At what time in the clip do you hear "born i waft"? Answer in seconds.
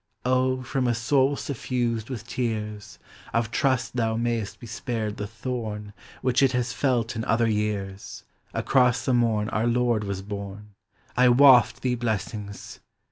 10.23-11.83